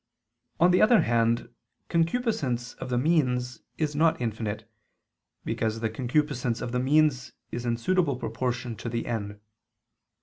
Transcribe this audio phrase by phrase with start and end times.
[0.59, 1.53] On the other hand,
[1.87, 4.67] concupiscence of the means is not infinite,
[5.45, 9.39] because the concupiscence of the means is in suitable proportion to the end.